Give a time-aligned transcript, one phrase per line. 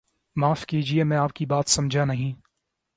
[0.35, 2.33] معاف کیجئے میں آپ کی بات سمجھانہیں